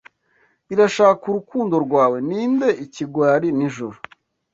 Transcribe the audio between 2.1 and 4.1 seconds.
ninde, ikigwari, nijoro